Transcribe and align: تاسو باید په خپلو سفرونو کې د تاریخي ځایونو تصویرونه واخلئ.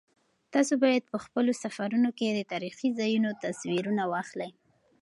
تاسو 0.53 0.73
باید 0.83 1.03
په 1.11 1.17
خپلو 1.25 1.51
سفرونو 1.63 2.09
کې 2.17 2.27
د 2.31 2.39
تاریخي 2.51 2.87
ځایونو 2.99 3.29
تصویرونه 3.43 4.03
واخلئ. 4.11 4.51